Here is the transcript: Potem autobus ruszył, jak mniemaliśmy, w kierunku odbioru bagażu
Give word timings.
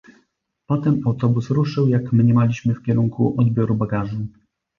Potem 0.65 1.01
autobus 1.07 1.49
ruszył, 1.49 1.87
jak 1.87 2.13
mniemaliśmy, 2.13 2.73
w 2.75 2.81
kierunku 2.83 3.35
odbioru 3.37 3.75
bagażu 3.75 4.27